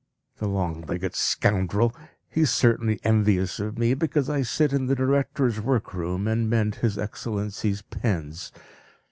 [0.37, 1.95] The long legged scoundrel!
[2.27, 6.49] He is certainly envious of me, because I sit in the director's work room, and
[6.49, 8.51] mend His Excellency's pens.